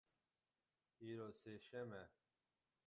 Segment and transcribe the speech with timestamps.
[1.09, 2.03] Îro sêşem e.